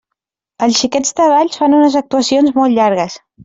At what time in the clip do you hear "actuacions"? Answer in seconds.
2.03-2.59